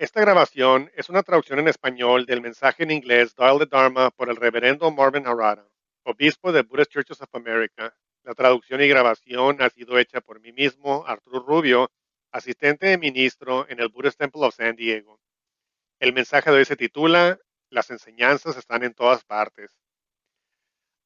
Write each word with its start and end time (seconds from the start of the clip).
Esta 0.00 0.22
grabación 0.22 0.90
es 0.96 1.10
una 1.10 1.22
traducción 1.22 1.58
en 1.58 1.68
español 1.68 2.24
del 2.24 2.40
mensaje 2.40 2.84
en 2.84 2.90
inglés 2.90 3.36
Dial 3.36 3.58
the 3.58 3.66
Dharma 3.66 4.10
por 4.10 4.30
el 4.30 4.36
reverendo 4.36 4.90
Marvin 4.90 5.26
Harada, 5.26 5.68
obispo 6.04 6.52
de 6.52 6.62
Buddhist 6.62 6.90
Churches 6.90 7.20
of 7.20 7.28
America. 7.34 7.94
La 8.22 8.32
traducción 8.32 8.80
y 8.80 8.88
grabación 8.88 9.60
ha 9.60 9.68
sido 9.68 9.98
hecha 9.98 10.22
por 10.22 10.40
mí 10.40 10.52
mismo, 10.52 11.06
Arturo 11.06 11.40
Rubio, 11.40 11.90
asistente 12.32 12.86
de 12.86 12.96
ministro 12.96 13.68
en 13.68 13.78
el 13.78 13.90
Buddhist 13.90 14.18
Temple 14.18 14.46
of 14.46 14.54
San 14.54 14.74
Diego. 14.74 15.20
El 15.98 16.14
mensaje 16.14 16.50
de 16.50 16.56
hoy 16.56 16.64
se 16.64 16.76
titula 16.76 17.38
Las 17.68 17.90
enseñanzas 17.90 18.56
están 18.56 18.84
en 18.84 18.94
todas 18.94 19.22
partes. 19.24 19.70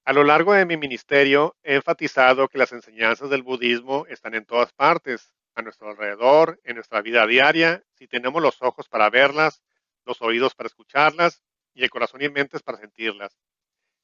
A 0.05 0.13
lo 0.13 0.23
largo 0.23 0.53
de 0.53 0.67
mi 0.67 0.77
ministerio 0.77 1.57
he 1.65 1.75
enfatizado 1.75 2.47
que 2.47 2.59
las 2.59 2.71
enseñanzas 2.71 3.29
del 3.29 3.43
budismo 3.43 4.07
están 4.07 4.37
en 4.37 4.45
todas 4.45 4.73
partes, 4.73 5.35
a 5.55 5.63
nuestro 5.63 5.91
alrededor, 5.91 6.61
en 6.65 6.77
nuestra 6.77 7.03
vida 7.03 7.27
diaria, 7.27 7.83
si 7.95 8.07
tenemos 8.07 8.43
los 8.43 8.61
ojos 8.63 8.89
para 8.89 9.11
verlas, 9.11 9.63
los 10.05 10.21
oídos 10.23 10.55
para 10.55 10.67
escucharlas 10.67 11.43
y 11.75 11.83
el 11.83 11.91
corazón 11.91 12.23
y 12.23 12.29
mentes 12.29 12.63
para 12.63 12.79
sentirlas. 12.79 13.37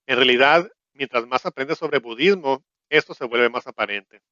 En 0.06 0.16
realidad, 0.16 0.70
mientras 0.92 1.26
más 1.26 1.46
aprendes 1.46 1.78
sobre 1.78 1.98
budismo, 1.98 2.64
esto 2.88 3.14
se 3.14 3.24
vuelve 3.24 3.48
más 3.48 3.66
aparente. 3.66 4.22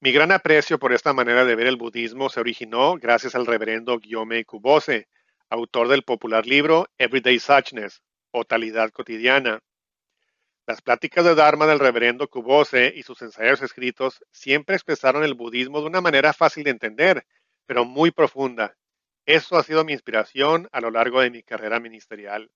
Mi 0.00 0.12
gran 0.12 0.30
aprecio 0.30 0.78
por 0.78 0.92
esta 0.92 1.12
manera 1.12 1.44
de 1.44 1.54
ver 1.54 1.66
el 1.66 1.76
budismo 1.76 2.28
se 2.28 2.40
originó 2.40 2.96
gracias 2.96 3.34
al 3.34 3.46
reverendo 3.46 3.98
Gyome 3.98 4.44
Kubose, 4.44 5.08
autor 5.48 5.88
del 5.88 6.02
popular 6.02 6.46
libro 6.46 6.86
Everyday 6.98 7.38
Suchness, 7.38 8.02
o 8.30 8.44
Talidad 8.44 8.90
Cotidiana, 8.90 9.60
las 10.66 10.82
pláticas 10.82 11.24
de 11.24 11.36
Dharma 11.36 11.66
del 11.66 11.78
reverendo 11.78 12.26
Kubose 12.28 12.92
y 12.96 13.04
sus 13.04 13.22
ensayos 13.22 13.62
escritos 13.62 14.24
siempre 14.32 14.74
expresaron 14.74 15.22
el 15.22 15.34
budismo 15.34 15.80
de 15.80 15.86
una 15.86 16.00
manera 16.00 16.32
fácil 16.32 16.64
de 16.64 16.70
entender, 16.70 17.24
pero 17.66 17.84
muy 17.84 18.10
profunda. 18.10 18.76
Eso 19.26 19.56
ha 19.56 19.62
sido 19.62 19.84
mi 19.84 19.92
inspiración 19.92 20.68
a 20.72 20.80
lo 20.80 20.90
largo 20.90 21.20
de 21.20 21.30
mi 21.30 21.44
carrera 21.44 21.78
ministerial. 21.78 22.50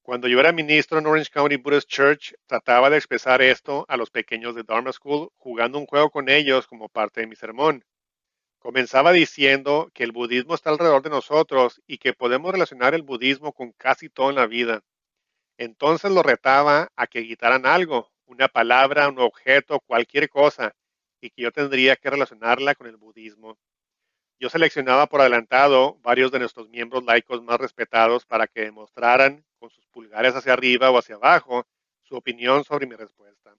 Cuando 0.00 0.26
yo 0.26 0.40
era 0.40 0.52
ministro 0.52 0.98
en 0.98 1.06
Orange 1.06 1.30
County 1.30 1.56
Buddhist 1.56 1.88
Church, 1.88 2.34
trataba 2.46 2.88
de 2.88 2.96
expresar 2.96 3.42
esto 3.42 3.84
a 3.88 3.98
los 3.98 4.10
pequeños 4.10 4.54
de 4.54 4.62
Dharma 4.62 4.92
School 4.92 5.28
jugando 5.36 5.78
un 5.78 5.86
juego 5.86 6.08
con 6.08 6.30
ellos 6.30 6.66
como 6.66 6.88
parte 6.88 7.20
de 7.20 7.26
mi 7.26 7.36
sermón. 7.36 7.84
Comenzaba 8.58 9.12
diciendo 9.12 9.90
que 9.92 10.02
el 10.02 10.12
budismo 10.12 10.54
está 10.54 10.70
alrededor 10.70 11.02
de 11.02 11.10
nosotros 11.10 11.82
y 11.86 11.98
que 11.98 12.14
podemos 12.14 12.52
relacionar 12.52 12.94
el 12.94 13.02
budismo 13.02 13.52
con 13.52 13.72
casi 13.72 14.08
todo 14.08 14.30
en 14.30 14.36
la 14.36 14.46
vida. 14.46 14.82
Entonces 15.58 16.10
lo 16.10 16.22
retaba 16.22 16.88
a 16.96 17.06
que 17.06 17.26
quitaran 17.26 17.66
algo, 17.66 18.10
una 18.26 18.48
palabra, 18.48 19.08
un 19.08 19.18
objeto, 19.18 19.80
cualquier 19.80 20.28
cosa, 20.28 20.74
y 21.20 21.30
que 21.30 21.42
yo 21.42 21.52
tendría 21.52 21.96
que 21.96 22.10
relacionarla 22.10 22.74
con 22.74 22.86
el 22.86 22.96
budismo. 22.96 23.58
Yo 24.38 24.50
seleccionaba 24.50 25.06
por 25.06 25.20
adelantado 25.22 25.98
varios 26.02 26.30
de 26.30 26.40
nuestros 26.40 26.68
miembros 26.68 27.04
laicos 27.04 27.42
más 27.42 27.58
respetados 27.58 28.26
para 28.26 28.46
que 28.46 28.62
demostraran 28.62 29.44
con 29.58 29.70
sus 29.70 29.86
pulgares 29.86 30.34
hacia 30.34 30.52
arriba 30.52 30.90
o 30.90 30.98
hacia 30.98 31.14
abajo 31.14 31.66
su 32.02 32.16
opinión 32.16 32.62
sobre 32.64 32.86
mi 32.86 32.94
respuesta. 32.94 33.56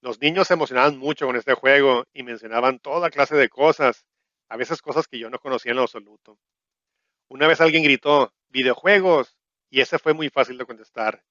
Los 0.00 0.20
niños 0.20 0.46
se 0.46 0.54
emocionaban 0.54 0.96
mucho 0.96 1.26
con 1.26 1.36
este 1.36 1.54
juego 1.54 2.04
y 2.14 2.22
mencionaban 2.22 2.78
toda 2.78 3.10
clase 3.10 3.36
de 3.36 3.48
cosas, 3.48 4.06
a 4.48 4.56
veces 4.56 4.80
cosas 4.80 5.08
que 5.08 5.18
yo 5.18 5.28
no 5.28 5.38
conocía 5.38 5.72
en 5.72 5.76
lo 5.76 5.82
absoluto. 5.82 6.38
Una 7.28 7.46
vez 7.46 7.60
alguien 7.60 7.82
gritó, 7.82 8.32
videojuegos, 8.48 9.36
y 9.76 9.82
ese 9.82 9.98
fue 9.98 10.14
muy 10.14 10.30
fácil 10.30 10.56
de 10.56 10.64
contestar. 10.64 11.22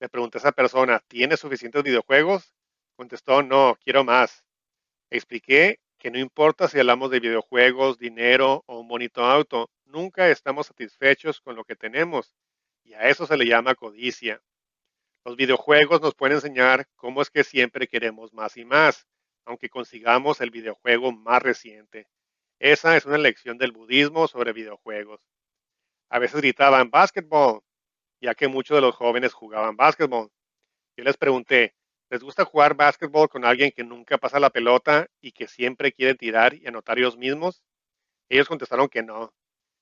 Le 0.00 0.08
pregunté 0.08 0.38
a 0.38 0.40
esa 0.40 0.50
persona, 0.50 0.98
¿tiene 1.06 1.36
suficientes 1.36 1.84
videojuegos? 1.84 2.52
Contestó, 2.96 3.44
no, 3.44 3.78
quiero 3.80 4.02
más. 4.02 4.44
Expliqué 5.08 5.78
que 5.98 6.10
no 6.10 6.18
importa 6.18 6.66
si 6.66 6.80
hablamos 6.80 7.12
de 7.12 7.20
videojuegos, 7.20 7.98
dinero 7.98 8.64
o 8.66 8.80
un 8.80 8.88
bonito 8.88 9.24
auto, 9.24 9.70
nunca 9.84 10.28
estamos 10.30 10.66
satisfechos 10.66 11.40
con 11.40 11.54
lo 11.54 11.62
que 11.62 11.76
tenemos. 11.76 12.34
Y 12.82 12.94
a 12.94 13.08
eso 13.08 13.24
se 13.24 13.36
le 13.36 13.46
llama 13.46 13.76
codicia. 13.76 14.42
Los 15.24 15.36
videojuegos 15.36 16.02
nos 16.02 16.16
pueden 16.16 16.38
enseñar 16.38 16.88
cómo 16.96 17.22
es 17.22 17.30
que 17.30 17.44
siempre 17.44 17.86
queremos 17.86 18.32
más 18.32 18.56
y 18.56 18.64
más, 18.64 19.06
aunque 19.44 19.68
consigamos 19.68 20.40
el 20.40 20.50
videojuego 20.50 21.12
más 21.12 21.40
reciente. 21.40 22.08
Esa 22.58 22.96
es 22.96 23.06
una 23.06 23.18
lección 23.18 23.58
del 23.58 23.70
budismo 23.70 24.26
sobre 24.26 24.52
videojuegos. 24.52 25.20
A 26.10 26.18
veces 26.18 26.40
gritaban, 26.40 26.90
básquetbol, 26.90 27.62
ya 28.22 28.34
que 28.36 28.48
muchos 28.48 28.76
de 28.76 28.80
los 28.80 28.94
jóvenes 28.94 29.34
jugaban 29.34 29.76
básquetbol. 29.76 30.30
Yo 30.96 31.04
les 31.04 31.16
pregunté, 31.16 31.74
¿les 32.08 32.22
gusta 32.22 32.44
jugar 32.44 32.74
básquetbol 32.74 33.28
con 33.28 33.44
alguien 33.44 33.72
que 33.72 33.82
nunca 33.82 34.16
pasa 34.16 34.38
la 34.38 34.50
pelota 34.50 35.08
y 35.20 35.32
que 35.32 35.48
siempre 35.48 35.92
quiere 35.92 36.14
tirar 36.14 36.54
y 36.54 36.66
anotar 36.66 36.98
ellos 36.98 37.16
mismos? 37.16 37.62
Ellos 38.28 38.48
contestaron 38.48 38.88
que 38.88 39.02
no. 39.02 39.34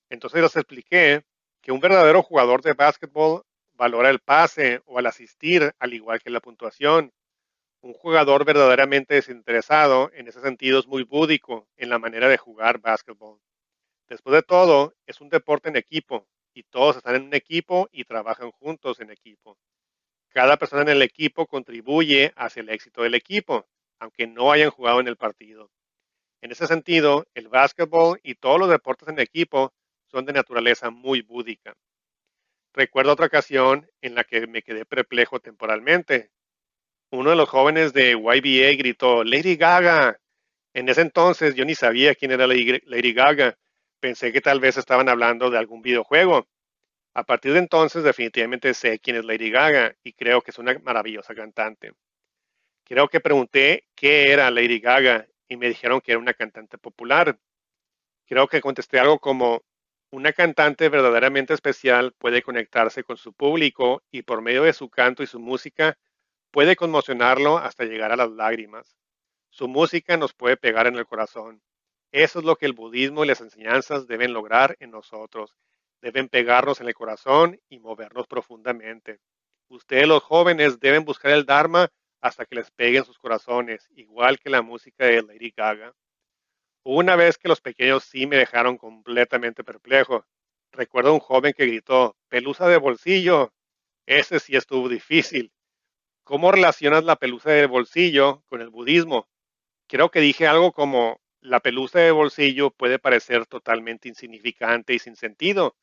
Entonces 0.08 0.40
les 0.40 0.56
expliqué 0.56 1.22
que 1.60 1.70
un 1.70 1.80
verdadero 1.80 2.22
jugador 2.22 2.62
de 2.62 2.72
básquetbol 2.72 3.42
valora 3.74 4.08
el 4.08 4.20
pase 4.20 4.80
o 4.86 4.98
el 4.98 5.06
asistir, 5.06 5.74
al 5.78 5.92
igual 5.92 6.20
que 6.20 6.30
la 6.30 6.40
puntuación. 6.40 7.12
Un 7.82 7.92
jugador 7.92 8.46
verdaderamente 8.46 9.14
desinteresado 9.14 10.10
en 10.14 10.28
ese 10.28 10.40
sentido 10.40 10.78
es 10.78 10.86
muy 10.86 11.02
búdico 11.02 11.68
en 11.76 11.90
la 11.90 11.98
manera 11.98 12.28
de 12.28 12.38
jugar 12.38 12.78
básquetbol. 12.78 13.38
Después 14.08 14.32
de 14.34 14.42
todo, 14.42 14.94
es 15.06 15.20
un 15.20 15.28
deporte 15.28 15.68
en 15.68 15.76
equipo 15.76 16.26
y 16.60 16.62
todos 16.64 16.98
están 16.98 17.14
en 17.14 17.22
un 17.22 17.34
equipo 17.34 17.88
y 17.90 18.04
trabajan 18.04 18.50
juntos 18.50 19.00
en 19.00 19.10
equipo. 19.10 19.56
Cada 20.28 20.58
persona 20.58 20.82
en 20.82 20.90
el 20.90 21.00
equipo 21.00 21.46
contribuye 21.46 22.34
hacia 22.36 22.60
el 22.60 22.68
éxito 22.68 23.02
del 23.02 23.14
equipo, 23.14 23.66
aunque 23.98 24.26
no 24.26 24.52
hayan 24.52 24.70
jugado 24.70 25.00
en 25.00 25.08
el 25.08 25.16
partido. 25.16 25.70
En 26.42 26.52
ese 26.52 26.66
sentido, 26.66 27.26
el 27.32 27.48
básquetbol 27.48 28.20
y 28.22 28.34
todos 28.34 28.58
los 28.58 28.68
deportes 28.68 29.08
en 29.08 29.18
equipo 29.20 29.72
son 30.10 30.26
de 30.26 30.34
naturaleza 30.34 30.90
muy 30.90 31.22
búdica. 31.22 31.74
Recuerdo 32.74 33.12
otra 33.12 33.26
ocasión 33.26 33.88
en 34.02 34.14
la 34.14 34.24
que 34.24 34.46
me 34.46 34.62
quedé 34.62 34.84
perplejo 34.84 35.40
temporalmente. 35.40 36.30
Uno 37.10 37.30
de 37.30 37.36
los 37.36 37.48
jóvenes 37.48 37.94
de 37.94 38.10
YBA 38.12 38.76
gritó, 38.76 39.24
Lady 39.24 39.56
Gaga. 39.56 40.20
En 40.74 40.90
ese 40.90 41.00
entonces 41.00 41.54
yo 41.54 41.64
ni 41.64 41.74
sabía 41.74 42.14
quién 42.14 42.32
era 42.32 42.46
Lady 42.46 43.12
Gaga, 43.14 43.56
pensé 44.00 44.32
que 44.32 44.40
tal 44.40 44.60
vez 44.60 44.76
estaban 44.76 45.08
hablando 45.08 45.50
de 45.50 45.58
algún 45.58 45.82
videojuego. 45.82 46.48
A 47.14 47.24
partir 47.24 47.52
de 47.52 47.58
entonces 47.60 48.02
definitivamente 48.04 48.74
sé 48.74 48.98
quién 48.98 49.16
es 49.16 49.24
Lady 49.24 49.50
Gaga 49.50 49.96
y 50.02 50.12
creo 50.14 50.42
que 50.42 50.50
es 50.50 50.58
una 50.58 50.78
maravillosa 50.80 51.34
cantante. 51.34 51.92
Creo 52.84 53.08
que 53.08 53.20
pregunté 53.20 53.86
qué 53.94 54.32
era 54.32 54.50
Lady 54.50 54.80
Gaga 54.80 55.26
y 55.48 55.56
me 55.56 55.68
dijeron 55.68 56.00
que 56.00 56.12
era 56.12 56.18
una 56.18 56.34
cantante 56.34 56.78
popular. 56.78 57.38
Creo 58.26 58.48
que 58.48 58.60
contesté 58.60 58.98
algo 58.98 59.18
como, 59.18 59.62
una 60.12 60.32
cantante 60.32 60.88
verdaderamente 60.88 61.54
especial 61.54 62.12
puede 62.18 62.42
conectarse 62.42 63.04
con 63.04 63.16
su 63.16 63.32
público 63.32 64.02
y 64.10 64.22
por 64.22 64.42
medio 64.42 64.64
de 64.64 64.72
su 64.72 64.90
canto 64.90 65.22
y 65.22 65.26
su 65.26 65.38
música 65.38 65.98
puede 66.50 66.74
conmocionarlo 66.74 67.58
hasta 67.58 67.84
llegar 67.84 68.10
a 68.10 68.16
las 68.16 68.30
lágrimas. 68.30 68.96
Su 69.50 69.68
música 69.68 70.16
nos 70.16 70.32
puede 70.34 70.56
pegar 70.56 70.88
en 70.88 70.96
el 70.96 71.06
corazón. 71.06 71.62
Eso 72.12 72.40
es 72.40 72.44
lo 72.44 72.56
que 72.56 72.66
el 72.66 72.72
budismo 72.72 73.24
y 73.24 73.28
las 73.28 73.40
enseñanzas 73.40 74.06
deben 74.06 74.32
lograr 74.32 74.76
en 74.80 74.90
nosotros. 74.90 75.54
Deben 76.00 76.28
pegarnos 76.28 76.80
en 76.80 76.88
el 76.88 76.94
corazón 76.94 77.60
y 77.68 77.78
movernos 77.78 78.26
profundamente. 78.26 79.20
Ustedes 79.68 80.08
los 80.08 80.22
jóvenes 80.22 80.80
deben 80.80 81.04
buscar 81.04 81.30
el 81.30 81.46
Dharma 81.46 81.88
hasta 82.20 82.44
que 82.46 82.56
les 82.56 82.70
peguen 82.70 83.04
sus 83.04 83.18
corazones, 83.18 83.88
igual 83.94 84.38
que 84.40 84.50
la 84.50 84.62
música 84.62 85.06
de 85.06 85.22
Lady 85.22 85.52
Gaga. 85.56 85.94
Una 86.82 87.14
vez 87.14 87.38
que 87.38 87.48
los 87.48 87.60
pequeños 87.60 88.04
sí 88.04 88.26
me 88.26 88.36
dejaron 88.36 88.76
completamente 88.76 89.62
perplejo. 89.62 90.26
Recuerdo 90.72 91.12
un 91.12 91.20
joven 91.20 91.52
que 91.52 91.66
gritó, 91.66 92.16
pelusa 92.28 92.66
de 92.68 92.78
bolsillo. 92.78 93.52
Ese 94.06 94.40
sí 94.40 94.56
estuvo 94.56 94.88
difícil. 94.88 95.52
¿Cómo 96.24 96.50
relacionas 96.50 97.04
la 97.04 97.16
pelusa 97.16 97.50
de 97.50 97.66
bolsillo 97.66 98.42
con 98.46 98.60
el 98.60 98.70
budismo? 98.70 99.28
Creo 99.86 100.10
que 100.10 100.20
dije 100.20 100.46
algo 100.46 100.72
como, 100.72 101.20
la 101.40 101.60
pelusa 101.60 102.00
de 102.00 102.10
bolsillo 102.10 102.70
puede 102.70 102.98
parecer 102.98 103.46
totalmente 103.46 104.08
insignificante 104.08 104.94
y 104.94 104.98
sin 104.98 105.16
sentido, 105.16 105.76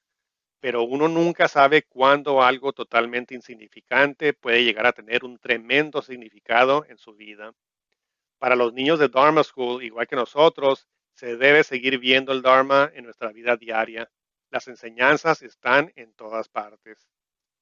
pero 0.60 0.84
uno 0.84 1.08
nunca 1.08 1.48
sabe 1.48 1.84
cuándo 1.84 2.44
algo 2.44 2.74
totalmente 2.74 3.36
insignificante 3.36 4.34
puede 4.34 4.64
llegar 4.64 4.86
a 4.86 4.94
tener 4.94 5.24
un 5.24 5.38
tremendo 5.40 6.02
significado 6.02 6.86
en 6.86 6.98
su 6.98 7.14
vida. 7.14 7.54
Para 8.40 8.56
los 8.56 8.74
niños 8.74 9.00
de 9.00 9.10
Dharma 9.10 9.44
School, 9.44 9.84
igual 9.84 10.08
que 10.08 10.16
nosotros, 10.16 10.88
se 11.14 11.38
debe 11.38 11.64
seguir 11.64 11.98
viendo 11.98 12.32
el 12.32 12.44
Dharma 12.44 12.92
en 12.94 13.06
nuestra 13.06 13.32
vida 13.32 13.58
diaria. 13.58 14.10
Las 14.52 14.68
enseñanzas 14.68 15.42
están 15.42 15.92
en 15.96 16.14
todas 16.14 16.48
partes. 16.48 17.08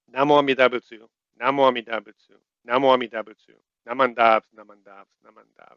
Namo 0.07 0.37
Amida 0.37 0.67
Butsu, 0.67 1.09
Namo 1.35 1.65
Amida 1.65 1.99
Butsu, 1.99 2.39
Namo 2.63 2.93
Amida 2.93 3.21
Butsu, 3.23 3.53
Namandabs, 3.85 4.53
Namandabs, 4.53 5.11
Namandabs. 5.21 5.73